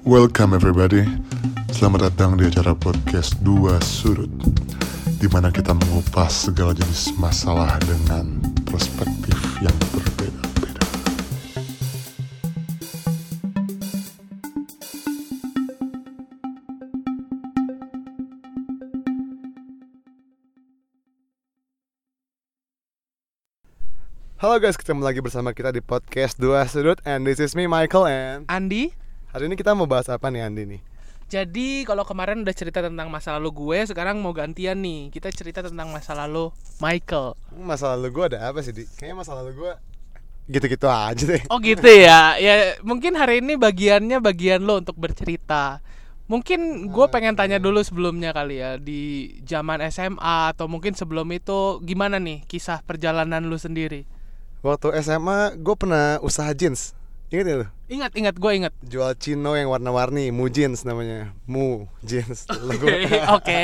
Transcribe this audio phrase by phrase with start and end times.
[0.00, 1.04] Welcome everybody
[1.76, 4.32] Selamat datang di acara podcast Dua Sudut
[5.20, 10.84] di mana kita mengupas segala jenis masalah dengan perspektif yang berbeda-beda.
[24.40, 28.08] Halo guys, ketemu lagi bersama kita di podcast Dua Sudut And this is me, Michael
[28.08, 28.96] and Andi,
[29.30, 30.82] Hari ini kita mau bahas apa nih Andi nih?
[31.30, 35.14] jadi kalau kemarin udah cerita tentang masa lalu gue, sekarang mau gantian nih.
[35.14, 36.50] Kita cerita tentang masa lalu
[36.82, 37.38] Michael.
[37.54, 38.82] Masa lalu gue ada apa sih, Di?
[38.98, 39.72] Kayaknya masa lalu gue
[40.50, 42.34] gitu-gitu aja deh Oh gitu ya.
[42.42, 45.78] Ya mungkin hari ini bagiannya bagian lo untuk bercerita.
[46.26, 51.78] Mungkin gue pengen tanya dulu sebelumnya kali ya di zaman SMA atau mungkin sebelum itu
[51.86, 54.02] gimana nih kisah perjalanan lu sendiri?
[54.66, 56.98] Waktu SMA, gue pernah usaha jeans
[57.30, 57.66] Ingat ya lu?
[57.86, 58.72] Ingat ingat gue ingat.
[58.82, 63.62] Jual chino yang warna-warni, Mu Jeans namanya Mu Jeans Oke, oke.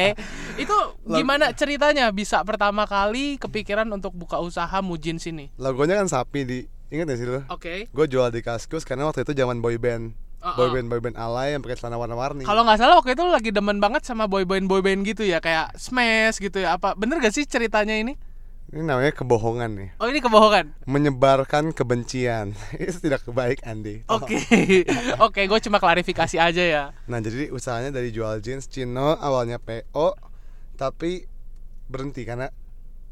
[0.54, 5.50] Itu gimana ceritanya bisa pertama kali kepikiran untuk buka usaha Mujin sini?
[5.58, 6.58] Logonya kan sapi, Di
[6.94, 7.42] Ingat gak sih lu?
[7.50, 7.90] Oke.
[7.90, 10.14] Gue jual di Kaskus karena waktu itu zaman boyband
[10.46, 10.54] Uh-uh.
[10.54, 13.82] Boyband boyband alay yang pakai celana warna-warni Kalau nggak salah waktu itu lu lagi demen
[13.82, 17.98] banget sama boyband boyband gitu ya kayak Smash gitu ya apa bener gak sih ceritanya
[17.98, 18.14] ini?
[18.66, 20.74] Ini namanya kebohongan nih Oh ini kebohongan.
[20.90, 22.50] Menyebarkan kebencian
[22.82, 24.42] Itu tidak baik Andi Oke
[25.26, 26.84] oke gue cuma klarifikasi aja ya.
[27.06, 30.18] Nah jadi usahanya dari jual jeans Cino awalnya PO
[30.74, 31.22] Tapi
[31.86, 32.50] berhenti karena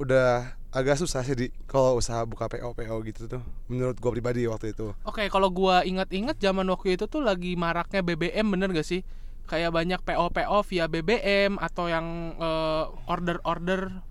[0.03, 4.43] udah agak susah sih di kalau usaha buka PO PO gitu tuh menurut gue pribadi
[4.51, 8.83] waktu itu Oke kalau gua ingat-ingat zaman waktu itu tuh lagi maraknya BBM bener gak
[8.83, 9.07] sih?
[9.47, 14.03] Kayak banyak PO PO via BBM atau yang eh, order order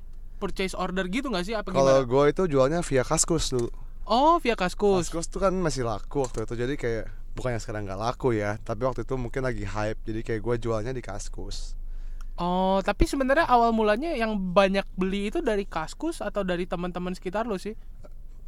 [0.43, 3.71] purchase order gitu gak sih apa kalau gue itu jualnya via Kaskus dulu
[4.03, 5.07] Oh via Kaskus.
[5.07, 7.05] Kaskus tuh kan masih laku waktu itu jadi kayak
[7.39, 10.91] bukannya sekarang nggak laku ya tapi waktu itu mungkin lagi hype jadi kayak gue jualnya
[10.91, 11.79] di Kaskus
[12.33, 17.45] Oh, tapi sebenarnya awal mulanya yang banyak beli itu dari Kaskus atau dari teman-teman sekitar
[17.45, 17.77] lo sih?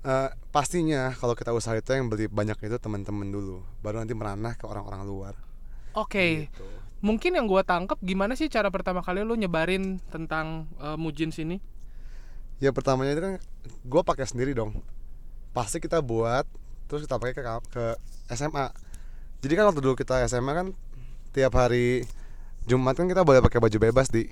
[0.01, 4.53] Eh, pastinya kalau kita usaha itu yang beli banyak itu teman-teman dulu baru nanti meranah
[4.53, 5.33] ke orang-orang luar
[5.93, 6.49] Oke.
[6.49, 6.65] gitu.
[7.01, 11.57] Mungkin yang gua tangkep gimana sih cara pertama kali lu nyebarin tentang eh, Mujin sini?
[12.63, 13.33] Ya pertamanya itu kan
[13.65, 14.79] gue pakai sendiri dong.
[15.51, 16.47] Pasti kita buat
[16.85, 17.83] terus kita pakai ke, ke
[18.31, 18.71] SMA.
[19.43, 20.67] Jadi kan waktu dulu kita SMA kan
[21.35, 22.07] tiap hari
[22.65, 24.25] Jumat kan kita boleh pakai baju bebas di.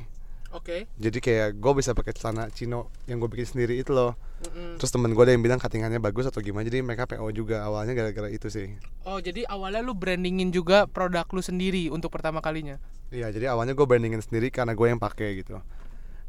[0.53, 0.85] Oke.
[1.01, 4.13] Jadi kayak gue bisa pakai celana chino yang gue bikin sendiri itu loh.
[4.45, 4.77] Mm-mm.
[4.77, 6.61] Terus temen gue ada yang bilang cuttingannya bagus atau gimana.
[6.69, 8.69] Jadi mereka PO juga awalnya gara-gara itu sih.
[9.01, 12.77] Oh, jadi awalnya lu brandingin juga produk lu sendiri untuk pertama kalinya.
[13.13, 15.57] Iya jadi awalnya gue brandingin sendiri karena gue yang pakai gitu.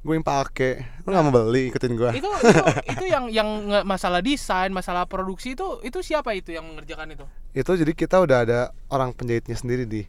[0.04, 0.84] Gue yang pakai.
[1.02, 2.10] Lu nggak mau beli ikutin gue.
[2.14, 2.60] itu itu
[2.92, 3.48] itu yang yang
[3.82, 7.24] masalah desain, masalah produksi itu itu siapa itu yang mengerjakan itu?
[7.50, 10.04] Itu jadi kita udah ada orang penjahitnya sendiri di.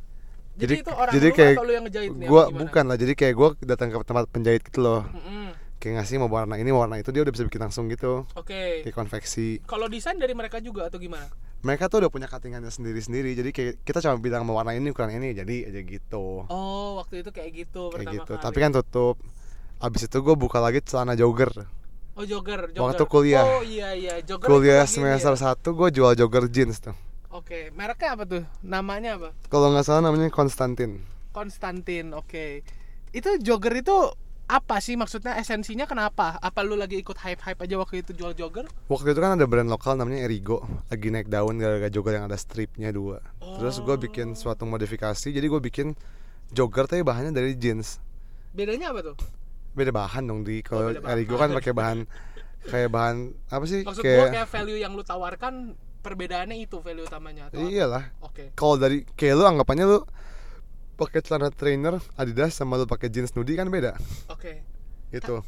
[0.55, 2.27] Jadi, itu orang jadi lu kayak atau lu yang ngejahit nih?
[2.27, 2.61] gua apa gimana?
[2.63, 5.51] bukan lah jadi kayak gua datang ke tempat penjahit gitu loh Mm-mm.
[5.79, 8.79] kayak ngasih mau warna ini warna itu dia udah bisa bikin langsung gitu Oke.
[8.79, 11.27] kayak konveksi Kalau desain dari mereka juga atau gimana?
[11.59, 14.95] mereka tuh udah punya cuttingannya sendiri sendiri jadi kayak kita cuma bilang mau warna ini
[14.95, 18.43] ukuran ini jadi aja gitu Oh, waktu itu kayak gitu kayak pertama gitu kali.
[18.47, 19.15] tapi kan tutup
[19.79, 21.67] abis itu gue buka lagi celana jogger
[22.15, 22.79] Oh jogger, jogger.
[22.79, 23.43] Waktu kuliah.
[23.43, 24.47] Oh iya iya, jogger.
[24.47, 25.51] kuliah ini semester ya?
[25.51, 26.95] satu gue jual jogger jeans tuh
[27.27, 28.43] Oke, mereknya apa tuh?
[28.63, 29.29] Namanya apa?
[29.51, 31.03] kalau nggak salah namanya Konstantin
[31.35, 32.15] Konstantin.
[32.15, 32.63] Oke.
[33.11, 33.91] Itu jogger itu
[34.47, 36.39] apa sih maksudnya esensinya kenapa?
[36.39, 38.63] Apa lu lagi ikut hype-hype aja waktu itu jual jogger?
[38.87, 42.37] waktu itu kan ada brand lokal namanya Erigo lagi naik daun gara-gara jogger yang ada
[42.37, 43.19] stripnya dua
[43.57, 45.97] terus gue bikin suatu modifikasi jadi gue bikin
[46.53, 47.99] jogger tapi bahannya dari jeans
[48.55, 49.17] Bedanya apa tuh?
[49.75, 51.11] Beda bahan dong di kalau Oh.
[51.11, 52.07] Erigo kan pakai bahan
[52.65, 53.15] kayak bahan
[53.51, 57.61] apa sih Maksud gua kayak kayak value yang lu tawarkan perbedaannya itu value utamanya atau
[57.61, 58.55] iyalah Oke.
[58.55, 59.99] kalau dari kayak lu anggapannya lu
[60.95, 63.93] pakai celana trainer Adidas sama lu pakai jeans nudi kan beda
[64.31, 64.63] Oke.
[65.11, 65.43] gitu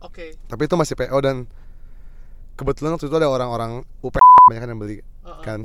[0.00, 0.34] Oke.
[0.48, 1.44] tapi itu masih PO dan
[2.56, 4.16] kebetulan waktu itu ada orang-orang UP
[4.48, 5.42] banyak kan yang beli Heeh.
[5.44, 5.60] kan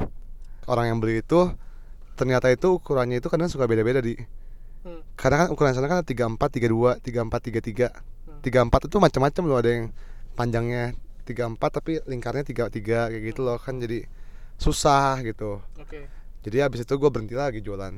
[0.68, 1.50] orang yang beli itu
[2.14, 4.14] ternyata itu ukurannya itu kadang suka beda-beda di
[4.82, 5.02] Hmm.
[5.14, 7.90] karena kan ukuran sana kan 34, 32, 34, 33
[8.26, 8.42] Hmm.
[8.42, 9.86] 34 itu macam-macam loh ada yang
[10.34, 14.10] panjangnya 34 tapi lingkarnya 33 kayak gitu loh kan jadi
[14.58, 16.10] susah gitu Oke.
[16.42, 17.94] jadi habis itu gue berhenti lagi jualan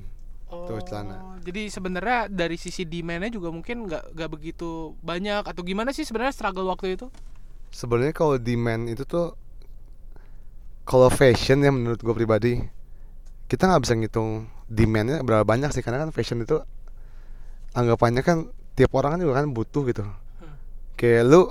[0.53, 1.41] Oh, Tuh, celana.
[1.41, 6.29] jadi sebenarnya dari sisi demandnya juga mungkin nggak nggak begitu banyak atau gimana sih sebenarnya
[6.29, 7.09] struggle waktu itu?
[7.73, 9.33] sebenarnya kalau demand itu tuh
[10.85, 12.53] kalau fashion ya menurut gue pribadi
[13.49, 16.57] kita nggak bisa ngitung demandnya berapa banyak sih karena kan fashion itu
[17.71, 18.37] anggapannya kan
[18.73, 20.55] tiap orang kan juga kan butuh gitu Hmm.
[20.95, 21.41] kayak lu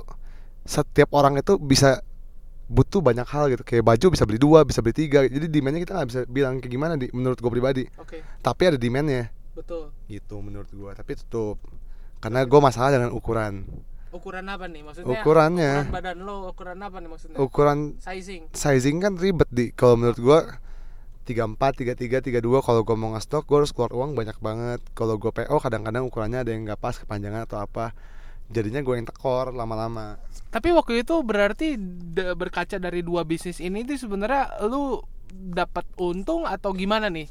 [0.63, 2.03] setiap orang itu bisa
[2.65, 5.93] butuh banyak hal gitu kayak baju bisa beli dua bisa beli tiga jadi demandnya kita
[5.93, 9.91] nggak bisa bilang kayak gimana di menurut gue pribadi Oke, tapi ada demandnya betul.
[10.05, 11.59] gitu menurut gue tapi tutup
[12.19, 13.63] karena gue masalah dengan ukuran
[14.13, 15.09] Ukuran apa nih maksudnya?
[15.09, 15.71] Ukurannya.
[15.73, 17.37] Ukuran badan lo, ukuran apa nih maksudnya?
[17.41, 18.45] ukuran Sizing.
[18.53, 20.39] sizing kan ribet di kalau menurut gue
[21.23, 24.35] tiga empat tiga tiga tiga dua kalau gue mau ngestok gue harus keluar uang banyak
[24.37, 27.95] banget kalau gue PO kadang-kadang ukurannya ada yang nggak pas kepanjangan atau apa
[28.51, 30.19] jadinya gue yang tekor lama-lama
[30.51, 31.79] Tapi waktu itu berarti
[32.35, 34.99] berkaca dari dua bisnis ini tuh sebenarnya lu
[35.33, 37.25] dapat untung atau gimana nih?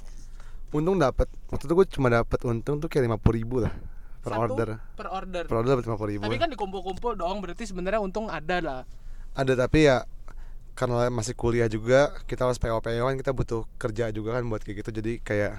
[0.72, 3.70] untung dapat waktu itu gue cuma dapat untung tuh kayak lima puluh ribu lah
[4.24, 5.44] per Satu order Per order.
[5.44, 8.80] per order dapat lima puluh ribu Tapi kan dikumpul-kumpul dong, berarti sebenarnya untung ada lah.
[9.36, 10.08] ada tapi ya
[10.72, 14.64] karena masih kuliah juga kita harus PO PO kan kita butuh kerja juga kan buat
[14.64, 15.52] kayak gitu jadi kayak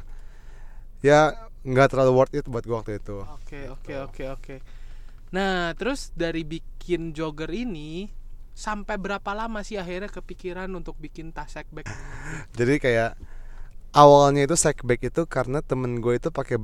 [1.06, 1.20] ya
[1.64, 4.56] nggak terlalu worth it buat gue waktu itu Oke, oke, oke, oke.
[5.34, 8.10] Nah, terus dari bikin jogger ini
[8.54, 11.86] sampai berapa lama sih akhirnya kepikiran untuk bikin tas sack bag?
[12.58, 13.12] jadi kayak
[13.94, 16.58] awalnya itu sack bag itu karena temen gue itu pakai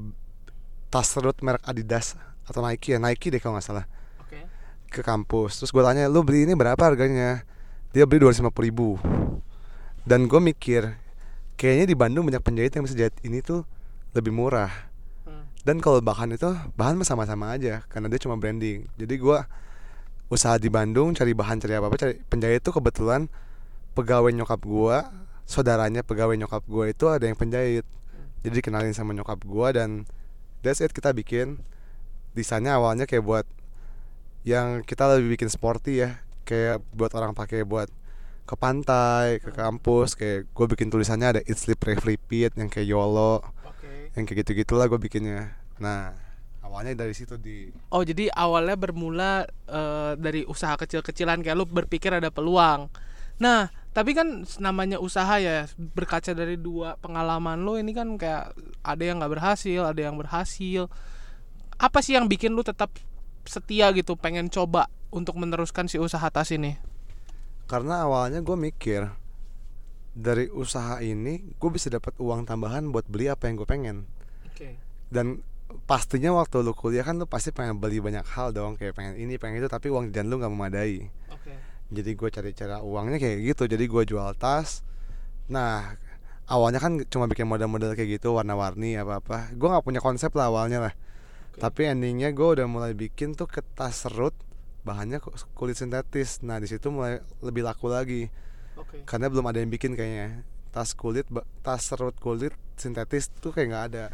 [0.89, 2.17] tas root merek Adidas
[2.49, 3.85] atau Nike ya Nike deh kalau nggak salah
[4.21, 4.41] Oke.
[4.89, 7.45] ke kampus terus gue tanya lu beli ini berapa harganya
[7.93, 8.97] dia beli dua ribu.
[10.05, 10.97] Dan gue mikir
[11.59, 13.67] kayaknya di Bandung banyak penjahit yang bisa jahit ini tuh
[14.15, 14.71] lebih murah.
[15.27, 15.45] Hmm.
[15.67, 16.47] dan kalau bahan itu
[16.79, 18.87] bahan sama-sama aja karena dia cuma branding.
[18.95, 19.45] Jadi gua
[20.31, 23.27] usaha di Bandung cari bahan cari apa apa cari penjahit itu kebetulan
[23.93, 25.11] pegawai nyokap gua
[25.43, 27.83] saudaranya pegawai nyokap gua itu ada yang penjahit.
[28.39, 30.07] Jadi kenalin sama nyokap gua dan
[30.63, 31.59] that's it kita bikin.
[32.33, 33.45] Desainnya awalnya kayak buat
[34.47, 37.93] yang kita lebih bikin sporty ya kayak buat orang pakai buat
[38.49, 42.89] ke pantai ke kampus kayak gue bikin tulisannya ada it's sleep rave repeat yang kayak
[42.89, 44.09] YOLO Oke.
[44.17, 46.17] yang kayak gitu gitulah gue bikinnya nah
[46.69, 52.13] awalnya dari situ di Oh, jadi awalnya bermula eh, dari usaha kecil-kecilan kayak lu berpikir
[52.13, 52.93] ada peluang.
[53.41, 58.53] Nah, tapi kan namanya usaha ya berkaca dari dua pengalaman lu ini kan kayak
[58.85, 60.85] ada yang nggak berhasil, ada yang berhasil.
[61.81, 62.93] Apa sih yang bikin lu tetap
[63.49, 66.77] setia gitu pengen coba untuk meneruskan si usaha tas ini?
[67.69, 69.13] karena awalnya gue mikir
[70.17, 74.09] dari usaha ini gue bisa dapat uang tambahan buat beli apa yang gue pengen
[74.49, 74.81] Oke.
[75.13, 75.45] dan
[75.85, 79.37] pastinya waktu lu kuliah kan lu pasti pengen beli banyak hal dong kayak pengen ini
[79.37, 81.53] pengen itu tapi uang jajan lu nggak memadai Oke.
[81.93, 84.81] jadi gue cari cara uangnya kayak gitu jadi gue jual tas
[85.45, 85.93] nah
[86.49, 90.49] awalnya kan cuma bikin model-model kayak gitu warna-warni apa apa gue nggak punya konsep lah
[90.49, 90.93] awalnya lah
[91.53, 91.61] Oke.
[91.61, 94.33] tapi endingnya gue udah mulai bikin tuh ke tas serut
[94.89, 98.33] bahannya ku- kulit sintetis nah di situ mulai lebih laku lagi
[98.73, 99.05] Oke.
[99.05, 100.41] karena belum ada yang bikin kayaknya
[100.73, 101.29] tas kulit
[101.61, 104.05] tas serut kulit sintetis tuh kayak nggak ada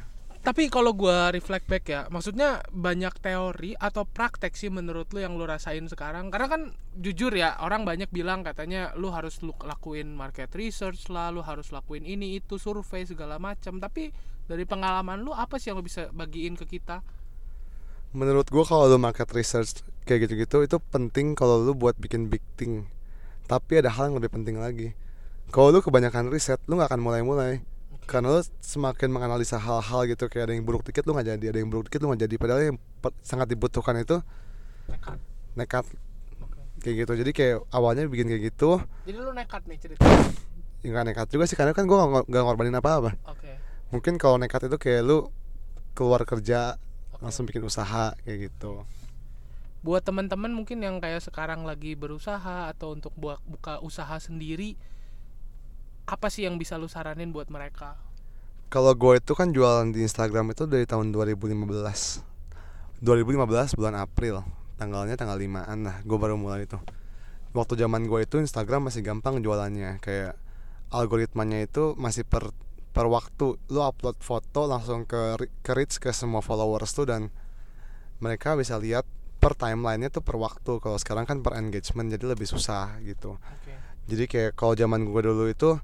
[0.45, 5.33] Tapi kalau gua reflect back ya, maksudnya banyak teori atau praktek sih menurut lu yang
[5.33, 6.29] lu rasain sekarang?
[6.29, 6.61] Karena kan
[6.93, 11.73] jujur ya, orang banyak bilang katanya lu harus lu lakuin market research lah, lu harus
[11.73, 13.81] lakuin ini itu survei segala macam.
[13.81, 14.13] Tapi
[14.45, 17.01] dari pengalaman lu apa sih yang lu bisa bagiin ke kita?
[18.15, 22.41] menurut gue kalau lu market research kayak gitu-gitu itu penting kalau lu buat bikin big
[22.55, 22.85] thing.
[23.45, 24.93] Tapi ada hal yang lebih penting lagi.
[25.49, 27.61] Kalau lu kebanyakan riset lu nggak akan mulai-mulai.
[28.05, 31.45] Karena lu semakin menganalisa hal-hal gitu kayak ada yang buruk dikit lu nggak jadi.
[31.53, 32.35] Ada yang buruk dikit lu nggak jadi.
[32.37, 32.77] Padahal yang
[33.21, 34.21] sangat dibutuhkan itu
[34.85, 35.17] Nekat.
[35.57, 35.85] nekat.
[36.81, 37.11] Kayak gitu.
[37.25, 38.77] Jadi kayak awalnya bikin kayak gitu.
[39.09, 40.05] Jadi lu nekat nih cerita.
[40.85, 43.17] ya nekat juga sih karena kan gue nggak nggak ngorbanin apa-apa.
[43.25, 43.57] Oke.
[43.89, 45.33] mungkin kalau nekat itu kayak lu
[45.97, 46.77] keluar kerja
[47.09, 47.25] Oke.
[47.25, 48.85] langsung bikin usaha kayak gitu
[49.85, 54.73] Buat teman-teman mungkin yang kayak sekarang lagi berusaha atau untuk buat buka usaha sendiri,
[56.09, 57.93] apa sih yang bisa lu saranin buat mereka?
[58.73, 61.69] Kalau gue itu kan jualan di Instagram itu dari tahun 2015
[63.05, 64.41] 2015 bulan April
[64.81, 66.81] Tanggalnya tanggal 5an lah Gue baru mulai itu.
[67.53, 70.33] Waktu zaman gue itu Instagram masih gampang jualannya Kayak
[70.89, 72.49] algoritmanya itu masih per
[72.89, 73.61] per waktu.
[73.69, 77.29] Lu upload foto langsung ke, ke reach ke semua followers tuh Dan
[78.17, 79.05] mereka bisa lihat
[79.45, 80.81] per timelinenya tuh per waktu.
[80.81, 83.37] Kalau sekarang kan per engagement jadi lebih susah gitu.
[83.37, 83.73] Oke.
[84.09, 85.77] jadi kayak kalau zaman gue dulu itu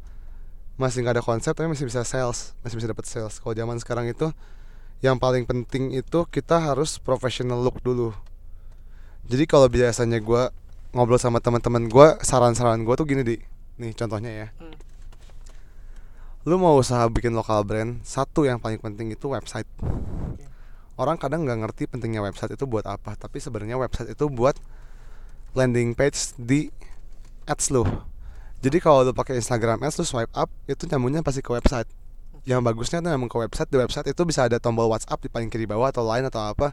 [0.82, 3.38] masih nggak ada konsep tapi masih bisa sales masih bisa dapat sales.
[3.38, 4.34] Kalau zaman sekarang itu
[5.06, 8.18] yang paling penting itu kita harus professional look dulu.
[9.30, 10.50] Jadi kalau biasanya gue
[10.98, 13.38] ngobrol sama teman-teman gue saran-saran gue tuh gini di.
[13.77, 14.48] Nih contohnya ya.
[14.58, 14.74] Hmm.
[16.41, 19.70] lu mau usaha bikin lokal brand satu yang paling penting itu website
[21.01, 24.53] orang kadang nggak ngerti pentingnya website itu buat apa tapi sebenarnya website itu buat
[25.58, 26.70] landing page di
[27.50, 28.12] ads lo
[28.62, 31.89] jadi kalau lu pakai Instagram ads lu swipe up itu nyambungnya pasti ke website.
[32.46, 35.50] Yang bagusnya tuh nyambung ke website di website itu bisa ada tombol WhatsApp di paling
[35.50, 36.70] kiri bawah atau line atau apa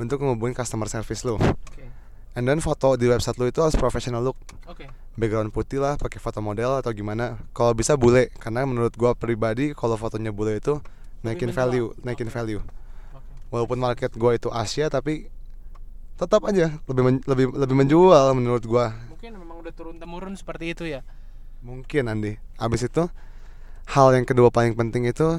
[0.00, 1.36] untuk ngehubungin customer service lu.
[1.36, 1.92] Oke.
[2.38, 4.38] and then foto di website lu itu harus professional look.
[4.64, 4.88] Oke.
[5.20, 7.36] background putih lah pakai foto model atau gimana.
[7.52, 10.80] Kalau bisa bule karena menurut gua pribadi kalau fotonya bule itu
[11.20, 12.64] naikin value naikin value.
[13.50, 15.28] Walaupun market gua itu Asia tapi
[16.16, 18.94] tetap aja lebih men- lebih lebih menjual menurut gua.
[19.10, 21.02] Mungkin memang udah turun temurun seperti itu ya.
[21.60, 22.40] mungkin Andi.
[22.56, 23.04] Abis itu
[23.92, 25.36] hal yang kedua paling penting itu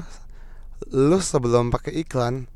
[0.94, 2.46] lu sebelum pakai iklan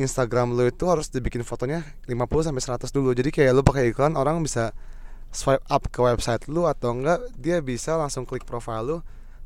[0.00, 3.12] Instagram lu itu harus dibikin fotonya 50 sampai 100 dulu.
[3.12, 4.72] Jadi kayak lu pakai iklan orang bisa
[5.36, 8.96] swipe up ke website lu atau enggak dia bisa langsung klik profile lu.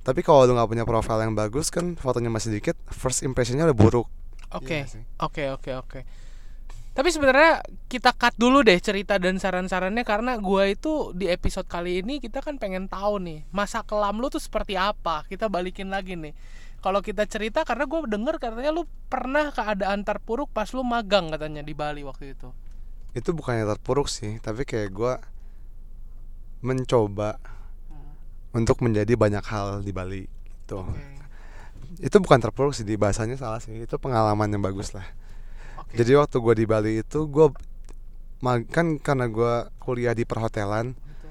[0.06, 3.74] Tapi kalau lu nggak punya profile yang bagus kan fotonya masih dikit first impressionnya udah
[3.76, 4.06] buruk
[4.54, 4.84] Oke.
[4.84, 5.04] Iya sih.
[5.20, 6.00] Oke, oke, oke.
[6.96, 12.02] Tapi sebenarnya kita cut dulu deh cerita dan saran-sarannya karena gua itu di episode kali
[12.02, 15.22] ini kita kan pengen tahu nih masa kelam lu tuh seperti apa.
[15.30, 16.34] Kita balikin lagi nih.
[16.78, 21.62] Kalau kita cerita karena gue denger katanya lu pernah keadaan terpuruk pas lu magang katanya
[21.66, 22.54] di Bali waktu itu.
[23.16, 25.18] itu bukannya terpuruk sih tapi kayak gua
[26.62, 27.38] mencoba
[28.54, 31.17] untuk menjadi banyak hal di Bali gitu Oke.
[31.98, 35.06] Itu bukan terpuruk sih di bahasanya salah sih itu pengalaman yang bagus lah
[35.76, 35.96] Oke.
[35.96, 37.50] jadi waktu gue di Bali itu gue
[38.68, 41.30] kan karena gue kuliah di perhotelan Betul.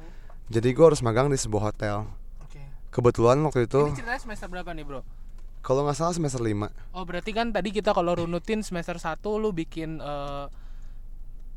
[0.49, 2.03] jadi gue harus magang di sebuah hotel
[2.41, 2.59] Oke.
[2.91, 5.01] kebetulan waktu itu Ini ceritanya semester berapa nih, Bro?
[5.59, 9.51] kalau nggak salah semester 5 Oh, berarti kan tadi kita kalau runutin semester 1 lu
[9.51, 10.45] bikin eh,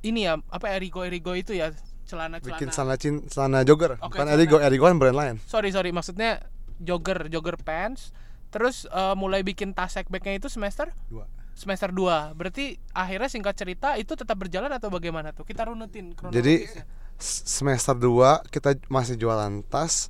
[0.03, 1.75] ini ya, apa Erigo Erigo itu ya,
[2.07, 2.57] celana-celana.
[2.57, 5.91] bikin celana cin celana jogger Oke, bukan celana- Erigo Erigo kan brand lain Sorry, sorry,
[5.91, 6.47] maksudnya
[6.79, 8.15] jogger, jogger pants.
[8.51, 12.33] Terus eh, mulai bikin tas backnya itu semester dua semester 2.
[12.41, 15.45] Berarti akhirnya singkat cerita itu tetap berjalan atau bagaimana tuh?
[15.45, 16.65] Kita runutin jadi
[17.21, 20.09] semester 2 kita masih jualan tas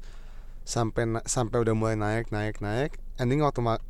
[0.63, 3.83] sampai sampai udah mulai naik naik naik ending waktu ma-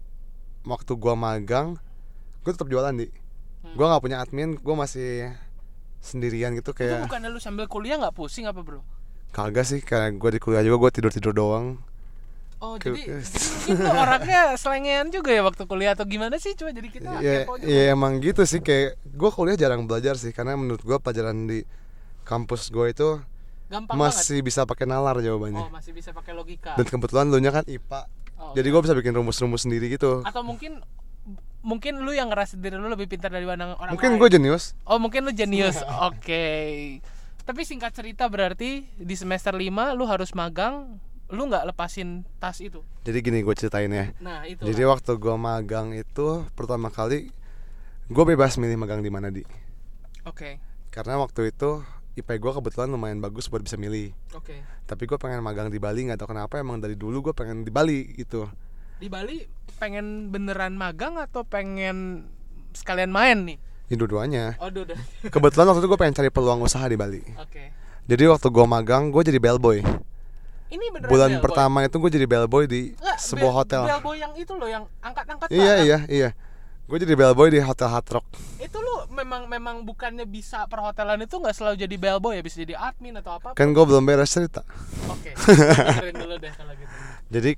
[0.64, 1.76] waktu gua magang
[2.40, 3.12] gue tetap jualan di
[3.60, 3.76] Hmm.
[3.76, 5.36] gua nggak punya admin gua masih
[6.00, 8.80] sendirian gitu Itu kayak bukannya lu sambil kuliah nggak pusing apa, Bro?
[9.36, 11.76] kagak sih kayak gue di kuliah juga gue tidur tidur doang
[12.60, 13.24] Oh, jadi, jadi
[13.66, 16.52] mungkin lu orangnya selengean juga ya waktu kuliah atau gimana sih?
[16.52, 17.66] Coba jadi kita ya kepo juga.
[17.66, 21.64] ya emang gitu sih kayak gue kuliah jarang belajar sih karena menurut gua pelajaran di
[22.22, 23.08] kampus gue itu
[23.66, 24.12] Gampang banget.
[24.12, 26.74] masih bisa pakai nalar jawabannya Oh, masih bisa pakai logika.
[26.74, 28.00] dan kebetulan lu nya kan IPA
[28.36, 30.80] Oh, jadi gue bisa bikin rumus-rumus sendiri gitu atau mungkin
[31.60, 34.96] mungkin lu yang ngerasa diri lu lebih pintar dari orang orang mungkin gue jenius Oh,
[34.96, 35.80] mungkin lu jenius.
[36.08, 36.44] Oke.
[37.40, 40.96] Tapi singkat cerita berarti di semester 5 lu harus magang,
[41.30, 42.82] lu nggak lepasin tas itu.
[43.00, 44.60] jadi gini gue ceritain ya Nah, itu.
[44.60, 47.30] jadi waktu gue magang itu pertama kali
[48.06, 49.46] gue bebas milih magang di mana di
[50.22, 50.58] Oke.
[50.90, 51.80] karena waktu itu
[52.12, 54.58] IP gue kebetulan lumayan bagus buat bisa milih Oke.
[54.84, 57.70] tapi gue pengen magang di Bali nggak tahu kenapa emang dari dulu gue pengen di
[57.70, 58.50] Bali gitu
[58.98, 59.46] Di Bali
[59.78, 62.26] pengen beneran magang atau pengen
[62.72, 63.58] sekalian main nih?
[63.86, 64.70] ini dua-duanya Oh,
[65.24, 67.70] kebetulan waktu itu gue pengen cari peluang usaha di Bali Oke.
[68.04, 69.78] jadi waktu gue magang gue jadi bellboy
[70.70, 71.44] Ini beneran bulan bellboy?
[71.44, 75.50] pertama itu gue jadi bellboy di Nggak, sebuah hotel Bellboy yang itu loh yang angkat-angkat
[75.50, 76.30] iya iya iya
[76.90, 78.26] gue jadi bellboy di hotel Hard Rock
[78.58, 82.74] Itu lu memang memang bukannya bisa perhotelan itu nggak selalu jadi bellboy ya, bisa jadi
[82.78, 83.54] admin atau apa?
[83.54, 84.62] kan gue belum beres cerita
[85.10, 85.34] Oke.
[85.86, 86.90] dengerin dulu deh kalau gitu.
[87.30, 87.50] jadi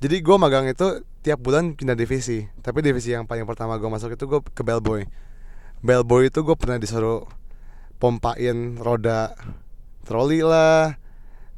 [0.00, 4.12] jadi gue magang itu tiap bulan pindah divisi tapi divisi yang paling pertama gue masuk
[4.12, 5.08] itu gue ke bellboy
[5.80, 7.24] bellboy itu gue pernah disuruh
[7.96, 9.32] pompain roda
[10.04, 11.00] troli lah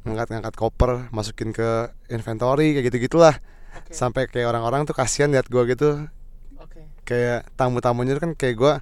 [0.06, 3.34] ngangkat-ngangkat koper masukin ke inventory kayak gitu gitulah
[3.74, 3.90] Oke.
[3.90, 6.06] sampai kayak orang-orang tuh kasihan lihat gue gitu
[6.62, 6.86] Oke.
[7.02, 8.74] kayak tamu-tamunya tuh kan kayak gue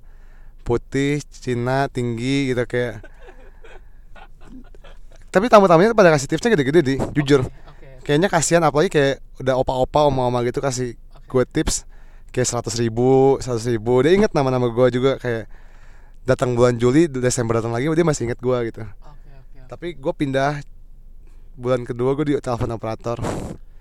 [0.64, 3.00] putih Cina tinggi gitu kayak
[5.32, 8.04] tapi tamu-tamunya pada kasih tipsnya gede-gede di jujur Oke.
[8.04, 11.88] kayaknya kasihan apalagi kayak udah opa-opa oma-oma gitu kasih gue tips
[12.30, 15.48] kayak seratus ribu seratus ribu dia inget nama-nama gue juga kayak
[16.24, 19.60] datang bulan Juli Desember datang lagi dia masih inget gue gitu Oke, oke.
[19.68, 20.62] tapi gue pindah
[21.54, 23.18] bulan kedua gue di telepon operator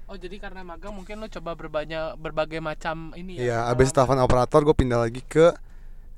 [0.03, 3.42] Oh, jadi karena magang mungkin lu coba berbanyak berbagai macam ini ya.
[3.42, 5.50] iya abis telepon operator gue pindah lagi ke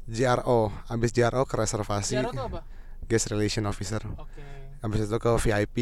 [0.05, 2.59] JRO abis JRO ke reservasi Jaro tuh apa?
[3.05, 4.43] guest relation officer Oke.
[4.81, 5.77] abis itu ke VIP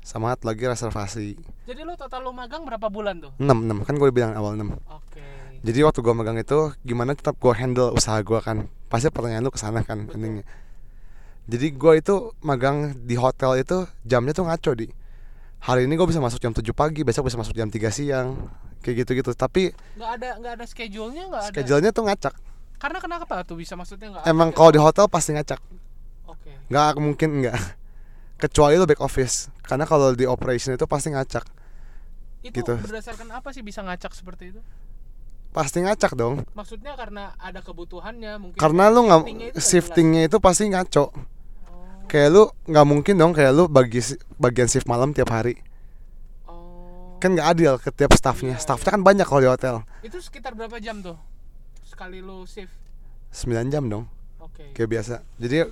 [0.00, 1.36] sama lagi reservasi
[1.66, 3.32] Jadi lu total lu magang berapa bulan tuh?
[3.36, 5.24] 6 6 kan gue bilang awal 6 Oke.
[5.60, 9.50] Jadi waktu gua magang itu gimana tetap gua handle usaha gua kan Pasti pertanyaan lu
[9.50, 10.14] ke sana kan Betul.
[10.16, 10.44] endingnya
[11.46, 14.90] Jadi gua itu magang di hotel itu jamnya tuh ngaco di
[15.62, 18.50] Hari ini gua bisa masuk jam 7 pagi, besok bisa masuk jam 3 siang
[18.82, 21.50] Kayak gitu-gitu Tapi Nggak ada nggak ada schedule-nya nggak ada.
[21.54, 22.34] schedule-nya tuh ngacak
[22.76, 24.24] Karena kenapa tuh bisa maksudnya nggak?
[24.26, 25.62] Emang kalau di hotel pasti ngacak
[26.26, 26.50] Oke.
[26.66, 27.56] Nggak mungkin nggak
[28.42, 31.46] Kecuali lu back office Karena kalau di operation itu pasti ngacak
[32.42, 32.74] Itu Gitu.
[32.74, 34.60] berdasarkan apa sih bisa ngacak seperti itu?
[35.54, 38.58] Pasti ngacak dong Maksudnya karena ada kebutuhannya mungkin.
[38.60, 39.20] Karena shiftingnya itu nggak
[39.56, 41.04] nggak shiftingnya itu pasti ngaco.
[42.06, 44.00] Kayak lu nggak mungkin dong kayak lu bagi
[44.38, 45.58] bagian shift malam tiap hari.
[46.46, 47.18] Oh.
[47.18, 48.54] kan nggak adil ke tiap staffnya.
[48.54, 49.82] Iya, staffnya kan banyak kalau di hotel.
[50.06, 51.18] Itu sekitar berapa jam tuh?
[51.82, 52.72] Sekali lu shift.
[53.34, 54.04] 9 jam dong.
[54.40, 54.72] Oke.
[54.72, 55.14] kayak biasa.
[55.36, 55.68] Jadi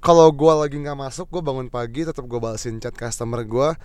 [0.00, 3.76] kalau gua lagi nggak masuk gua bangun pagi tetap gua balesin chat customer gua.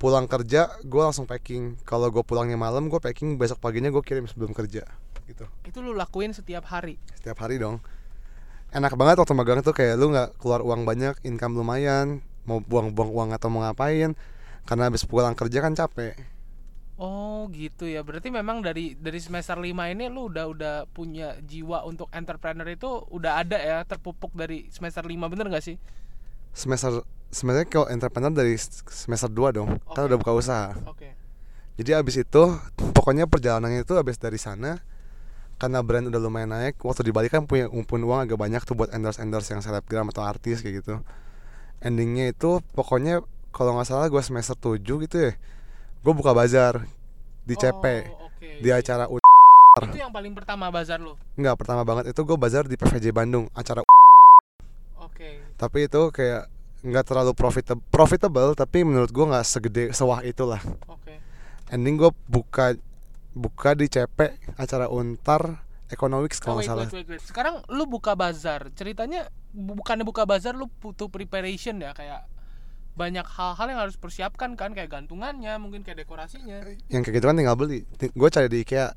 [0.00, 1.76] Pulang kerja gua langsung packing.
[1.84, 3.36] Kalau gua pulangnya malam gua packing.
[3.36, 4.88] Besok paginya gua kirim sebelum kerja
[5.30, 5.46] gitu.
[5.62, 6.98] Itu lu lakuin setiap hari.
[7.14, 7.78] setiap hari dong
[8.70, 13.10] enak banget waktu magang tuh kayak lu nggak keluar uang banyak income lumayan mau buang-buang
[13.10, 14.14] uang atau mau ngapain
[14.66, 16.14] karena habis pulang kerja kan capek
[17.00, 18.04] Oh gitu ya.
[18.04, 23.08] Berarti memang dari dari semester 5 ini lu udah udah punya jiwa untuk entrepreneur itu
[23.08, 25.80] udah ada ya terpupuk dari semester 5 bener gak sih?
[26.52, 28.54] semester sebenarnya kalau entrepreneur dari
[28.90, 30.08] semester 2 dong kan Oke.
[30.10, 31.14] udah buka usaha Oke.
[31.78, 32.42] jadi abis itu
[32.90, 34.82] pokoknya perjalanannya itu abis dari sana
[35.60, 38.72] karena brand udah lumayan naik waktu di Bali kan punya ngumpulin uang agak banyak tuh
[38.72, 41.04] buat endorse endorse yang selebgram atau artis kayak gitu
[41.78, 45.32] endingnya itu pokoknya kalau nggak salah gue semester 7 gitu ya
[46.00, 46.80] gue buka bazar
[47.42, 48.48] di CP Oh, oke.
[48.58, 49.20] di acara U
[49.80, 51.14] Itu yang paling pertama bazar lu.
[51.36, 53.84] nggak pertama banget itu gue bazar di PVJ Bandung acara
[54.98, 55.44] Oke.
[55.54, 56.48] tapi itu kayak
[56.80, 61.20] nggak terlalu profitable profitable tapi menurut gue nggak segede sewah itulah Oke.
[61.68, 62.72] ending gue buka
[63.32, 64.18] buka di CP
[64.56, 67.20] acara Untar Economics Oh, kalau nggak wait, salah wait, wait, wait.
[67.20, 68.70] Sekarang lu buka bazar.
[68.72, 72.26] Ceritanya bu- bukannya buka bazar lu butuh preparation ya kayak
[72.92, 76.62] banyak hal-hal yang harus persiapkan kan kayak gantungannya, mungkin kayak dekorasinya.
[76.86, 78.92] yang kayak gitu kan tinggal beli gue cari di IKEA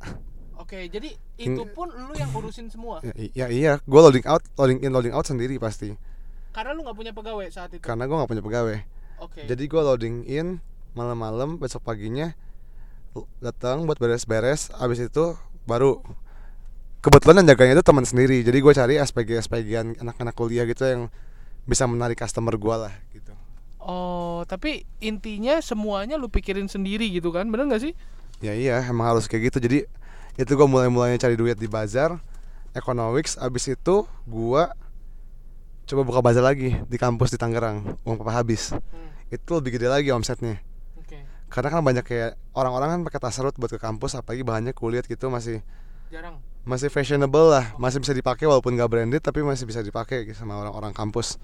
[0.56, 3.02] Oke, jadi itu pun lu yang urusin semua.
[3.02, 5.94] ya, ya iya gue loading out loading in loading out sendiri pasti
[6.52, 7.82] Karena lu nggak punya pegawai saat itu.
[7.82, 8.78] karena gue nggak punya pegawai
[9.20, 9.42] Oke.
[9.46, 10.48] jadi gue loading in
[10.92, 12.38] malam-malam besok paginya
[13.40, 16.02] datang buat beres-beres abis itu baru
[17.00, 19.70] kebetulan yang jaganya itu teman sendiri jadi gue cari SPG SPG
[20.02, 21.02] anak-anak kuliah gitu yang
[21.64, 23.32] bisa menarik customer gue lah gitu
[23.84, 27.52] Oh, tapi intinya semuanya lu pikirin sendiri gitu kan?
[27.52, 27.92] Bener gak sih?
[28.40, 29.80] ya iya emang harus kayak gitu jadi
[30.36, 32.16] itu gue mulai-mulainya cari duit di bazar
[32.72, 34.64] economics abis itu gue
[35.84, 39.12] coba buka bazar lagi di kampus di Tangerang uang papa habis Hmm.
[39.28, 40.60] itu lebih gede lagi omsetnya.
[41.54, 45.06] Karena kan banyak kayak orang-orang kan pakai tas serut buat ke kampus apalagi bahannya kulit
[45.06, 45.62] gitu masih
[46.10, 46.42] Jarang.
[46.66, 50.58] masih fashionable lah masih bisa dipakai walaupun gak branded tapi masih bisa dipakai gitu sama
[50.58, 51.38] orang-orang kampus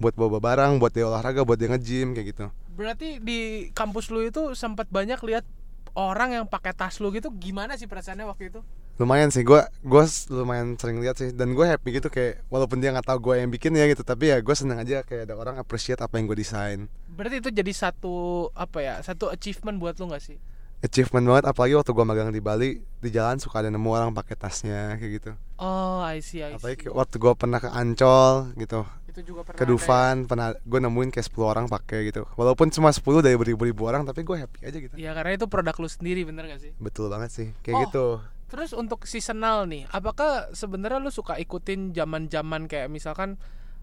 [0.00, 4.24] buat bawa barang buat dia olahraga buat dia nge-gym kayak gitu Berarti di kampus lu
[4.24, 5.44] itu sempat banyak lihat
[5.92, 8.64] orang yang pakai tas lu gitu gimana sih perasaannya waktu itu?
[9.00, 12.92] Lumayan sih gue gue lumayan sering lihat sih dan gue happy gitu kayak walaupun dia
[12.92, 15.56] nggak tahu gue yang bikin ya gitu tapi ya gue seneng aja kayak ada orang
[15.56, 18.14] appreciate apa yang gue desain Berarti itu jadi satu
[18.50, 18.94] apa ya?
[19.00, 20.36] Satu achievement buat lu gak sih?
[20.80, 24.32] achievement banget apalagi waktu gue magang di Bali di jalan suka ada nemu orang pakai
[24.32, 26.56] tasnya kayak gitu Oh, I see, I see.
[26.56, 29.68] apalagi waktu gue pernah ke Ancol gitu itu juga pernah ke ya?
[29.68, 34.04] Dufan pernah gue nemuin kayak 10 orang pakai gitu walaupun cuma 10 dari beribu-ribu orang
[34.04, 36.72] tapi gue happy aja gitu Ya karena itu produk lu sendiri bener gak sih?
[36.76, 37.82] betul banget sih kayak Oh.
[37.84, 38.04] gitu
[38.50, 43.38] Terus untuk seasonal nih, apakah sebenarnya lu suka ikutin zaman-zaman kayak misalkan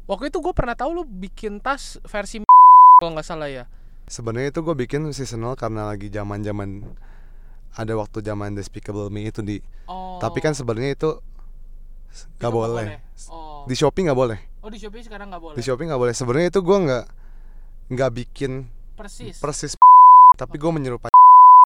[0.06, 2.44] waktu itu gue pernah tahu lu bikin tas versi
[2.98, 3.64] kalau nggak salah ya.
[4.08, 6.80] sebenarnya itu gue bikin seasonal karena lagi zaman zaman
[7.76, 10.16] ada waktu zaman Despicable Me itu di Oh.
[10.18, 11.10] tapi kan sebenarnya itu
[12.40, 12.88] nggak boleh
[13.28, 13.68] Oh.
[13.68, 15.56] di Shopee nggak boleh oh di Shopee sekarang nggak boleh.
[15.56, 17.06] di Shopee nggak boleh sebenarnya itu gue nggak
[17.94, 18.52] nggak bikin
[18.96, 19.38] Persis.
[19.38, 19.72] persis
[20.34, 21.12] tapi gue menyerupai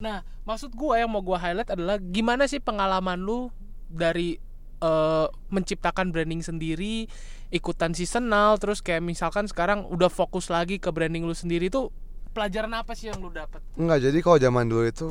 [0.02, 3.54] Nah, maksud gua yang mau gua highlight adalah gimana sih pengalaman lu
[3.86, 4.42] dari
[4.82, 7.06] eh, menciptakan branding sendiri,
[7.54, 11.94] ikutan seasonal, terus kayak misalkan sekarang udah fokus lagi ke branding lu sendiri itu
[12.34, 13.62] pelajaran apa sih yang lu dapat?
[13.78, 15.08] Enggak, jadi kalau zaman dulu itu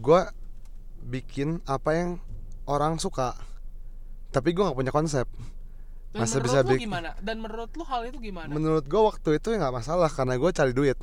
[0.00, 0.32] gua
[1.04, 2.10] bikin apa yang
[2.64, 3.36] orang suka.
[4.32, 5.28] Tapi gua nggak punya konsep.
[6.16, 7.10] Dan Masa menurut bisa lu bikin- gimana?
[7.20, 8.48] Dan menurut lu hal itu gimana?
[8.48, 10.96] Menurut gua waktu itu ya nggak masalah karena gua cari duit.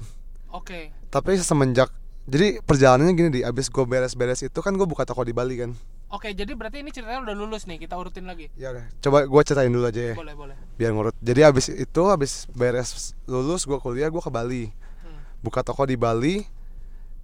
[0.49, 0.89] Oke.
[1.13, 1.93] Tapi semenjak
[2.29, 5.71] jadi perjalanannya gini di abis gua beres-beres itu kan gua buka toko di Bali kan.
[6.11, 7.79] Oke, jadi berarti ini ceritanya udah lulus nih.
[7.79, 8.51] Kita urutin lagi.
[8.59, 10.55] Ya udah, coba gua ceritain dulu aja ya Boleh, boleh.
[10.75, 11.15] biar ngurut.
[11.23, 14.63] Jadi abis itu abis beres lulus gua kuliah gua ke Bali.
[15.01, 15.17] Hmm.
[15.39, 16.43] Buka toko di Bali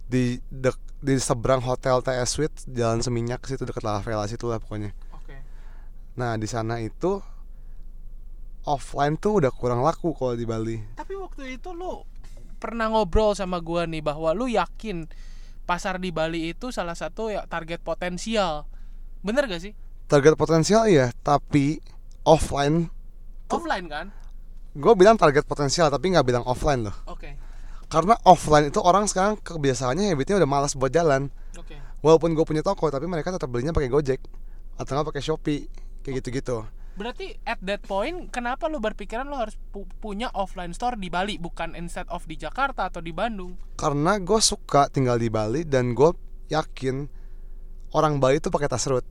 [0.08, 4.56] di dek, di seberang hotel TS Suite Jalan Seminyak situ dekat La Vela situ lah
[4.56, 4.96] pokoknya.
[5.12, 5.36] Oke.
[6.16, 7.20] Nah di sana itu
[8.64, 10.76] offline tuh udah kurang laku kalau di Bali.
[10.96, 12.02] Tapi waktu itu lu
[12.58, 15.06] pernah ngobrol sama gua nih bahwa lu yakin
[15.64, 18.66] pasar di Bali itu salah satu ya target potensial.
[19.22, 19.72] Bener gak sih?
[20.08, 21.82] Target potensial iya, tapi
[22.24, 22.88] offline
[23.48, 24.06] Offline kan?
[24.78, 26.96] gue bilang target potensial tapi nggak bilang offline loh.
[27.10, 27.34] Oke.
[27.90, 31.32] Karena offline itu orang sekarang kebiasaannya habitnya udah malas buat jalan.
[31.58, 31.74] Oke.
[32.04, 34.20] Walaupun gue punya toko tapi mereka tetap belinya pakai Gojek
[34.78, 35.66] atau nggak pakai Shopee
[36.06, 36.62] kayak gitu-gitu.
[36.98, 41.38] Berarti at that point kenapa lu berpikiran lu harus pu- punya offline store di Bali
[41.38, 43.54] bukan instead of di Jakarta atau di Bandung?
[43.78, 46.10] Karena gue suka tinggal di Bali dan gue
[46.50, 47.06] yakin
[47.94, 49.06] orang Bali itu pakai tas root.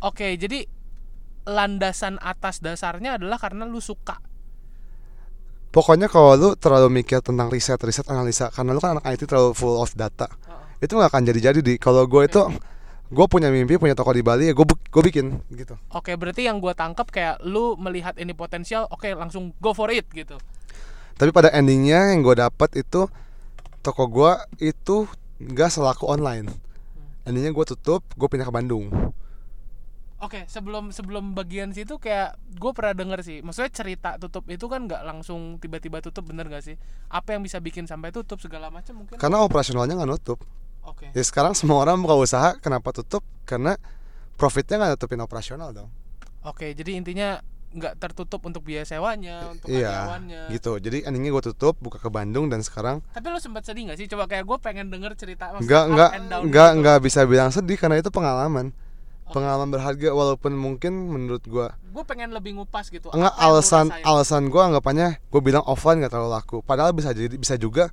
[0.00, 0.64] Oke, jadi
[1.44, 4.24] landasan atas dasarnya adalah karena lu suka.
[5.68, 9.52] Pokoknya kalau lu terlalu mikir tentang riset, riset, analisa, karena lu kan anak IT terlalu
[9.52, 10.32] full of data,
[10.80, 11.74] itu nggak akan jadi-jadi di.
[11.76, 12.40] Kalau gue itu,
[13.08, 15.74] gue punya mimpi, punya toko di Bali, ya gue gue bikin gitu.
[15.96, 20.04] Oke, berarti yang gua tangkap kayak lu melihat ini potensial, oke langsung go for it
[20.12, 20.36] gitu.
[21.16, 23.08] Tapi pada endingnya yang gue dapat itu
[23.80, 25.08] toko gue itu
[25.40, 26.52] nggak selaku online.
[27.24, 28.92] Endingnya gue tutup, gue pindah ke Bandung.
[30.18, 34.90] Oke, sebelum sebelum bagian situ kayak gue pernah denger sih, maksudnya cerita tutup itu kan
[34.90, 36.74] nggak langsung tiba-tiba tutup bener gak sih?
[37.06, 39.14] Apa yang bisa bikin sampai tutup segala macam mungkin?
[39.14, 40.42] Karena operasionalnya nggak nutup.
[40.88, 41.12] Oke.
[41.12, 43.20] Ya sekarang semua orang buka usaha, kenapa tutup?
[43.44, 43.76] Karena
[44.40, 45.90] profitnya nggak nutupin operasional dong.
[46.46, 50.42] Oke, jadi intinya nggak tertutup untuk biaya sewanya, untuk Iya, karyawannya.
[50.56, 50.72] gitu.
[50.80, 54.08] Jadi endingnya gue tutup, buka ke Bandung dan sekarang Tapi lu sempat sedih gak sih?
[54.08, 56.10] Coba kayak gue pengen denger cerita nggak nggak
[56.48, 56.78] nggak gitu.
[56.80, 58.72] nggak bisa bilang sedih karena itu pengalaman.
[59.28, 59.36] Oke.
[59.36, 63.12] Pengalaman berharga walaupun mungkin menurut gue Gue pengen lebih ngupas gitu.
[63.12, 66.56] Enggak alasan alasan gue anggapannya gue bilang offline nggak terlalu laku.
[66.64, 67.92] Padahal bisa jadi bisa juga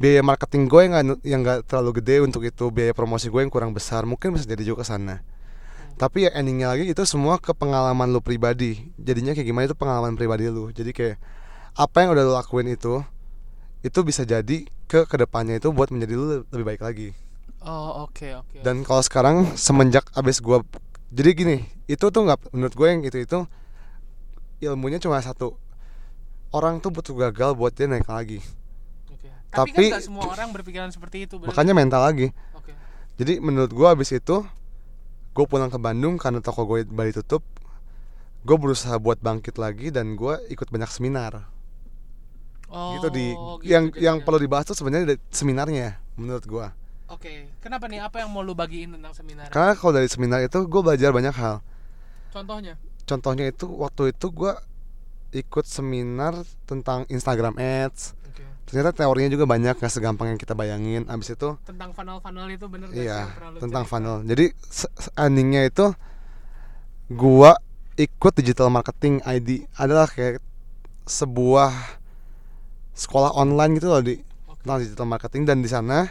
[0.00, 3.52] biaya marketing gue yang nggak yang nggak terlalu gede untuk itu biaya promosi gue yang
[3.52, 5.24] kurang besar mungkin bisa jadi juga ke sana.
[6.00, 8.90] Tapi ya endingnya lagi itu semua ke pengalaman lu pribadi.
[8.96, 10.72] Jadinya kayak gimana itu pengalaman pribadi lu.
[10.72, 11.16] Jadi kayak
[11.76, 13.04] apa yang udah lu lakuin itu
[13.82, 17.08] itu bisa jadi ke ke depannya itu buat menjadi lu lebih baik lagi.
[17.62, 18.58] Oh, oke oke.
[18.66, 20.66] Dan kalau sekarang semenjak abis gua
[21.12, 23.44] jadi gini, itu tuh nggak menurut gue yang itu itu
[24.64, 25.60] ilmunya cuma satu.
[26.48, 28.40] Orang tuh butuh gagal buat dia naik lagi.
[29.52, 31.36] Tapi, tapi- kan gak semua orang berpikiran seperti itu.
[31.36, 31.52] berarti.
[31.52, 32.32] Makanya mental lagi.
[32.56, 32.72] Oke.
[33.20, 34.40] Jadi menurut gua abis itu
[35.32, 37.44] gue pulang ke Bandung karena toko gue di Bali tutup.
[38.42, 41.46] Gue berusaha buat bangkit lagi dan gua ikut banyak seminar.
[42.72, 44.24] Oh, gitu di gitu yang yang jadinya.
[44.24, 46.72] perlu dibahas tuh sebenarnya seminarnya menurut gua.
[47.12, 47.52] Oke.
[47.60, 48.00] Kenapa nih?
[48.00, 49.52] Apa yang mau lu bagiin tentang seminar?
[49.52, 51.60] Karena kalau dari seminar itu gue belajar banyak hal.
[52.32, 52.80] Contohnya?
[53.04, 54.56] Contohnya itu waktu itu gua
[55.32, 56.32] ikut seminar
[56.64, 58.16] tentang Instagram Ads.
[58.32, 58.44] Oke.
[58.68, 61.04] Ternyata teorinya juga banyak nggak segampang yang kita bayangin.
[61.10, 63.90] Abis itu Tentang funnel-funnel itu bener iya tentang cerita?
[63.90, 64.16] funnel.
[64.24, 64.44] Jadi
[65.18, 65.92] endingnya itu
[67.12, 67.58] gua
[68.00, 70.40] ikut digital marketing ID adalah kayak
[71.04, 72.00] sebuah
[72.94, 74.16] sekolah online gitu loh di.
[74.48, 74.62] Oke.
[74.64, 75.42] tentang digital marketing.
[75.44, 76.08] Dan di sana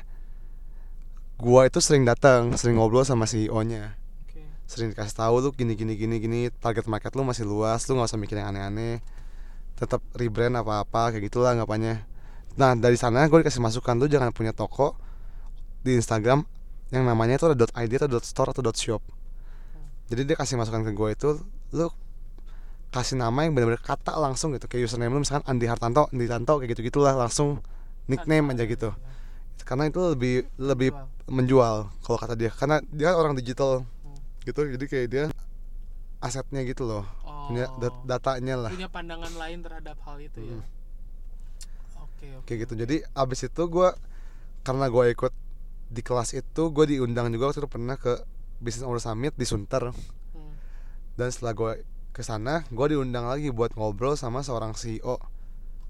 [1.42, 3.98] gua itu sering datang sering ngobrol sama CEO-nya
[4.30, 4.46] Oke.
[4.70, 8.14] sering dikasih tahu lu gini gini gini gini target market lu masih luas lu nggak
[8.14, 9.02] usah mikir yang aneh-aneh.
[9.82, 12.06] Tetap rebrand apa apa kayak gitulah anggapannya
[12.54, 14.96] nah dari sana gue dikasih masukan lu jangan punya toko
[15.82, 16.44] di Instagram
[16.92, 19.02] yang namanya itu ada .id atau .store atau .shop
[20.08, 21.30] jadi dia kasih masukan ke gue itu
[21.72, 21.88] lu
[22.92, 26.60] kasih nama yang benar-benar kata langsung gitu kayak username lu misalkan Andi Hartanto Andi Tanto
[26.60, 27.64] kayak gitu gitulah langsung
[28.06, 28.92] nickname aja gitu
[29.64, 31.08] karena itu lebih lebih Jual.
[31.32, 34.18] menjual kalau kata dia karena dia orang digital Hmm.
[34.44, 35.24] gitu jadi kayak dia
[36.20, 37.48] asetnya gitu loh Oh.
[37.48, 40.60] punya dat- datanya lah punya pandangan lain terhadap hal itu ya.
[42.21, 42.45] Oke, oke.
[42.45, 43.89] kayak gitu jadi abis itu gue
[44.62, 45.34] karena gue ikut
[45.89, 48.21] di kelas itu gue diundang juga waktu itu pernah ke
[48.57, 49.89] Business Owner Summit di Sunter
[50.31, 50.53] Hmm.
[51.17, 51.71] dan setelah gue
[52.12, 55.17] ke sana gue diundang lagi buat ngobrol sama seorang CEO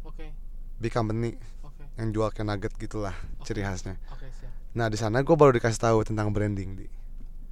[0.01, 0.31] Oke.
[0.77, 1.83] big company Oke.
[1.95, 3.45] yang jual kayak nugget gitulah Oke.
[3.45, 4.51] ciri khasnya siap.
[4.71, 6.87] nah di sana gue baru dikasih tahu tentang branding di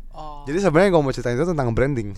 [0.10, 0.42] Oh.
[0.44, 2.16] jadi sebenarnya gue mau ceritain itu tentang branding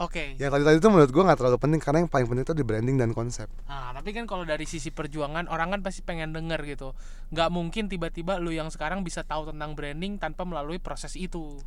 [0.00, 0.40] Oke.
[0.40, 2.64] yang tadi tadi itu menurut gue nggak terlalu penting karena yang paling penting itu di
[2.64, 6.64] branding dan konsep Nah, tapi kan kalau dari sisi perjuangan orang kan pasti pengen denger
[6.64, 6.96] gitu.
[7.28, 11.60] Nggak mungkin tiba-tiba lu yang sekarang bisa tahu tentang branding tanpa melalui proses itu.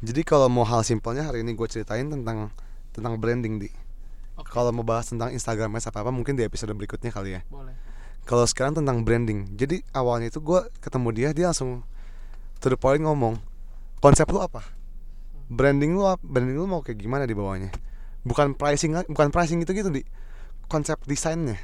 [0.00, 2.48] Jadi kalau mau hal simpelnya hari ini gue ceritain tentang
[2.96, 3.68] tentang branding di.
[4.40, 4.48] Oke.
[4.48, 7.40] Kalau mau bahas tentang Instagram Ads apa apa mungkin di episode berikutnya kali ya.
[7.50, 7.74] Boleh.
[8.24, 9.58] Kalau sekarang tentang branding.
[9.58, 11.84] Jadi awalnya itu gue ketemu dia dia langsung
[12.62, 13.42] to the point ngomong
[13.98, 14.77] konsep lu apa?
[15.48, 16.04] Branding lu?
[16.24, 17.72] Branding lu mau kayak gimana di bawahnya?
[18.22, 20.04] Bukan pricing bukan pricing gitu gitu di
[20.68, 21.56] konsep desainnya.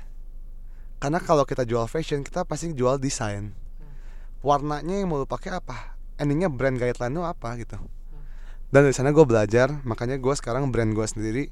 [0.99, 3.53] Karena kalau kita jual fashion kita pasti jual desain.
[4.41, 5.97] Warnanya yang mau lu pakai apa?
[6.17, 7.77] Endingnya brand guideline lu apa gitu
[8.75, 11.45] dan dari sana gue belajar makanya gue sekarang brand gue sendiri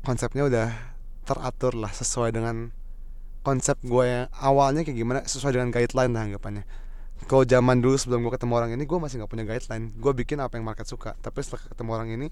[0.00, 0.68] konsepnya udah
[1.28, 2.72] teratur lah sesuai dengan
[3.44, 6.64] konsep gue yang awalnya kayak gimana sesuai dengan guideline lah anggapannya
[7.24, 9.96] kalau zaman dulu sebelum gue ketemu orang ini gue masih nggak punya guideline.
[9.96, 11.16] Gue bikin apa yang market suka.
[11.18, 12.28] Tapi setelah ketemu orang ini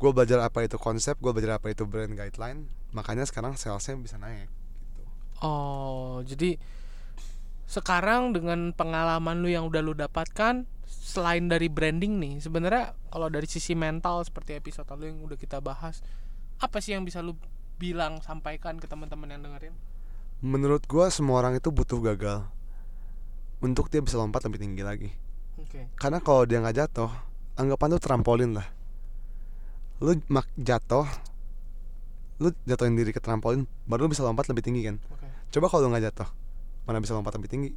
[0.00, 2.66] gue belajar apa itu konsep gue belajar apa itu brand guideline.
[2.90, 5.04] Makanya sekarang salesnya bisa naik gitu.
[5.40, 6.58] Oh, jadi
[7.70, 13.46] sekarang dengan pengalaman lu yang udah lu dapatkan, selain dari branding nih sebenarnya kalau dari
[13.46, 16.02] sisi mental seperti episode lalu yang udah kita bahas
[16.58, 17.38] apa sih yang bisa lu
[17.80, 19.72] bilang sampaikan ke teman-teman yang dengerin?
[20.44, 22.44] Menurut gua semua orang itu butuh gagal
[23.60, 25.10] untuk dia bisa lompat lebih tinggi lagi.
[25.60, 25.92] Oke.
[25.96, 27.12] Karena kalau dia nggak jatuh
[27.60, 28.66] anggapan tuh trampolin lah.
[30.00, 31.04] Lu mak jatuh
[32.40, 34.96] lu jatuhin diri ke trampolin baru lu bisa lompat lebih tinggi kan?
[35.12, 35.28] Oke.
[35.52, 36.28] Coba kalau lu nggak jatuh
[36.88, 37.70] mana bisa lompat lebih tinggi?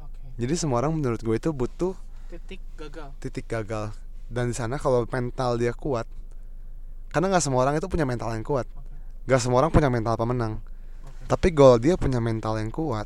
[0.00, 0.40] Oke.
[0.40, 1.92] Jadi semua orang menurut gue itu butuh
[2.32, 3.12] titik gagal.
[3.20, 3.92] titik gagal.
[4.32, 6.08] Dan di sana kalau mental dia kuat
[7.12, 8.64] karena nggak semua orang itu punya mental yang kuat.
[9.28, 10.64] Nggak semua orang punya mental pemenang.
[11.04, 11.28] Oke.
[11.28, 13.04] Tapi kalau dia punya mental yang kuat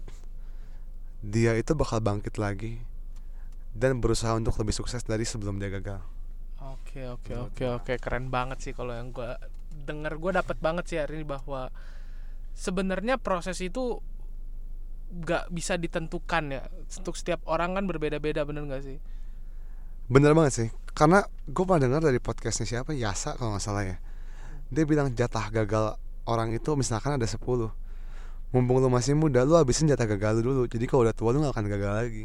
[1.23, 2.83] dia itu bakal bangkit lagi
[3.73, 6.03] dan berusaha untuk lebih sukses dari sebelum dia gagal.
[6.63, 7.93] Oke oke oke oke.
[8.03, 9.39] Keren banget sih kalau yang gua
[9.87, 10.19] denger.
[10.19, 11.73] Gue dapet banget sih hari ini bahwa
[12.53, 14.03] sebenarnya proses itu
[15.13, 16.63] nggak bisa ditentukan ya.
[17.01, 18.99] Untuk setiap orang kan berbeda-beda bener nggak sih?
[20.11, 20.69] Bener banget sih.
[20.93, 22.93] Karena gue pernah dengar dari podcastnya siapa?
[22.93, 23.97] Yasa kalau nggak salah ya.
[24.69, 25.97] Dia bilang jatah gagal
[26.29, 27.39] orang itu misalkan ada 10
[28.53, 30.63] mumpung lu masih muda lu habisin jatah gagal lu dulu.
[30.69, 32.25] Jadi kalau udah tua lu gak akan gagal lagi.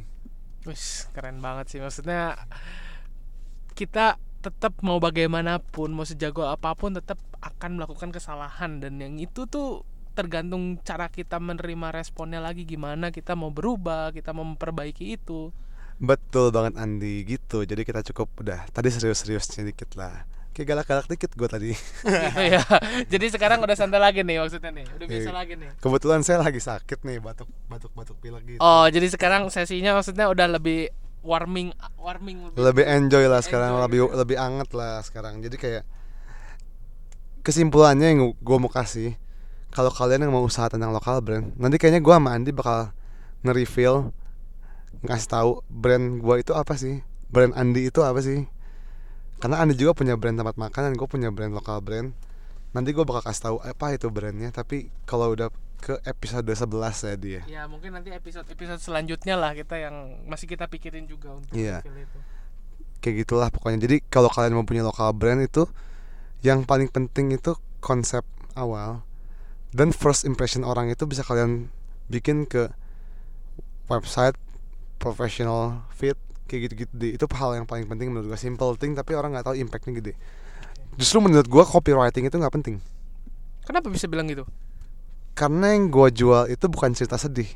[0.68, 0.86] Wih
[1.16, 1.80] keren banget sih.
[1.80, 2.36] Maksudnya
[3.74, 8.84] kita tetap mau bagaimanapun mau sejago apa pun tetap akan melakukan kesalahan.
[8.84, 12.68] Dan yang itu tuh tergantung cara kita menerima responnya lagi.
[12.68, 15.56] Gimana kita mau berubah kita mau memperbaiki itu.
[15.98, 17.24] Betul banget Andi.
[17.24, 17.64] Gitu.
[17.64, 21.72] Jadi kita cukup udah tadi serius-serius sedikit lah kayak galak-galak dikit gue tadi.
[21.78, 22.66] Gitu ya
[23.06, 24.90] jadi sekarang udah santai lagi nih maksudnya nih.
[24.90, 25.36] Udah biasa Iya.
[25.38, 25.70] lagi nih.
[25.78, 28.60] Kebetulan saya lagi sakit nih batuk batuk batuk pilek gitu.
[28.60, 30.90] Oh jadi sekarang sesinya maksudnya udah lebih
[31.22, 31.70] warming
[32.02, 32.90] warming lebih.
[32.90, 34.16] Enjoy lah sekarang Enjoy lebih gitu.
[34.18, 35.38] lebih anget lah sekarang.
[35.46, 35.84] Jadi kayak
[37.46, 39.16] kesimpulannya yang gue mau kasih
[39.72, 42.92] kalau kalian yang mau usaha tentang lokal brand nanti kayaknya gue sama Andi bakal
[43.46, 44.12] nge-reveal
[45.06, 47.06] ngasih tahu brand gue itu apa sih?
[47.30, 48.48] Brand Andi itu apa sih
[49.38, 52.10] karena Andi juga punya brand tempat makan dan gue punya brand lokal brand.
[52.74, 56.66] Nanti gue bakal kasih tahu apa itu brandnya tapi kalau udah ke episode 11
[57.06, 57.64] ya dia ya.
[57.66, 61.86] Mungkin nanti episode episode selanjutnya lah kita yang masih kita pikirin juga untuk Iya.
[61.86, 62.20] reveal itu.
[62.98, 63.78] Kayak gitulah pokoknya.
[63.86, 65.70] Jadi kalau kalian mau punya lokal brand itu
[66.42, 69.06] yang paling penting itu konsep awal
[69.70, 71.70] dan first impression orang itu bisa kalian
[72.10, 72.74] bikin ke
[73.88, 74.34] website
[74.98, 77.12] professional fit kayak gitu-gitu deh.
[77.20, 80.14] itu hal yang paling penting menurut gue simple thing tapi orang nggak tahu impactnya gede.
[80.98, 82.82] Justru menurut gue copywriting itu nggak penting.
[83.68, 84.48] Kenapa bisa bilang gitu?
[85.38, 87.52] Karena yang gue jual itu bukan cerita sedih.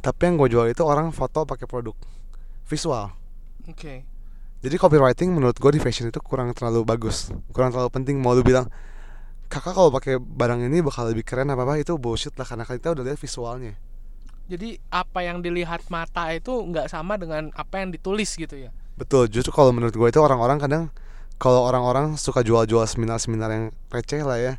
[0.00, 1.94] Tapi yang gue jual itu orang foto pakai produk
[2.66, 3.14] visual.
[3.70, 4.02] Oke.
[4.58, 8.18] Jadi copywriting menurut gue di fashion itu kurang terlalu bagus, kurang terlalu penting.
[8.18, 8.66] Mau lu bilang
[9.46, 12.42] kakak kalau pakai barang ini bakal lebih keren apa apa itu bullshit lah.
[12.42, 13.78] Karena kita udah lihat visualnya.
[14.48, 19.30] Jadi apa yang dilihat mata itu nggak sama dengan apa yang ditulis gitu ya Betul.
[19.30, 20.84] Justru kalau menurut gue itu orang-orang kadang
[21.38, 24.54] kalau orang-orang suka jual-jual seminar-seminar yang receh lah ya,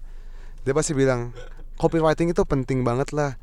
[0.63, 1.35] dia pasti bilang
[1.75, 3.35] copywriting itu penting banget lah.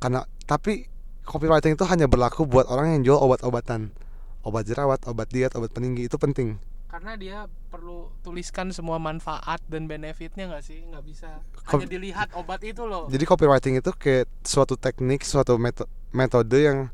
[0.00, 0.88] Karena tapi
[1.28, 3.92] copywriting itu hanya berlaku buat orang yang jual obat-obatan,
[4.40, 6.56] obat jerawat, obat diet, obat peninggi itu penting.
[6.88, 12.32] Karena dia perlu tuliskan semua manfaat dan benefitnya nggak sih nggak bisa Kom- hanya dilihat
[12.32, 16.88] obat itu loh Jadi copywriting itu kayak suatu teknik, suatu meto- metode yang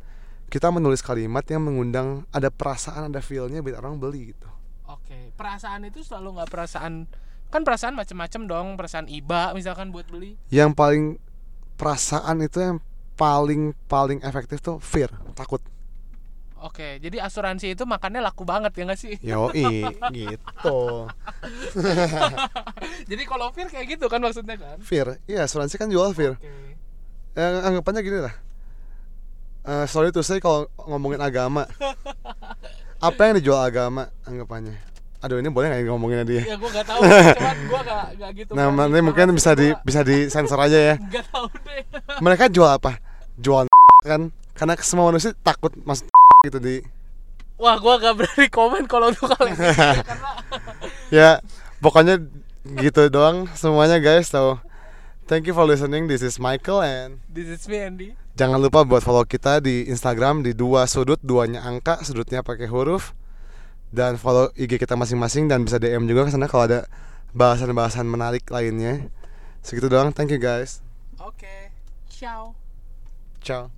[0.51, 4.47] kita menulis kalimat yang mengundang ada perasaan, ada feelnya biar orang beli gitu.
[4.85, 7.07] oke perasaan itu selalu nggak perasaan
[7.49, 11.05] kan perasaan macam-macam dong perasaan iba misalkan buat beli Yang paling
[11.79, 12.79] perasaan itu yang
[13.15, 15.07] paling paling efektif tuh fear,
[15.39, 15.63] takut.
[16.65, 19.85] Oke jadi asuransi itu makannya laku banget ya nggak sih Yoi,
[20.17, 20.81] gitu.
[23.11, 26.35] jadi kalau fear kayak gitu kan maksudnya kan Fear, iya asuransi kan jual fear.
[26.35, 26.53] oke
[27.35, 28.31] Eh, anggapannya gini lah.
[29.67, 31.67] Eh, sorry tuh saya kalau ngomongin agama.
[33.03, 34.79] Apa yang dijual agama anggapannya?
[35.19, 36.43] Aduh ini boleh nggak ngomonginnya dia?
[36.45, 37.01] ya gue nggak tahu
[37.43, 40.95] cuman gue nggak nggak gitu Nah, nanti mungkin bisa di bisa disensor aja ya.
[40.95, 41.83] nggak tahu deh
[42.23, 43.03] mereka jual apa
[43.35, 43.67] jual
[43.99, 46.07] kan karena semua manusia takut masuk
[46.45, 46.85] gitu di.
[47.57, 49.59] Wah gue gak berani komen kalau untuk hal ini.
[50.05, 50.31] Karena
[51.23, 51.31] ya
[51.79, 52.21] pokoknya
[52.83, 54.29] gitu doang semuanya guys.
[54.29, 54.61] So
[55.31, 56.11] thank you for listening.
[56.11, 58.09] This is Michael and this is me Andy.
[58.35, 63.17] jangan lupa buat follow kita di Instagram di dua sudut duanya angka sudutnya pakai huruf.
[63.95, 66.91] Dan follow IG kita masing-masing dan bisa DM juga ke sana kalau ada
[67.31, 69.07] bahasan-bahasan menarik lainnya.
[69.63, 70.11] Segitu doang.
[70.11, 70.83] Thank you guys.
[71.23, 71.71] Oke.
[72.11, 72.59] Ciao.
[73.39, 73.75] Ciao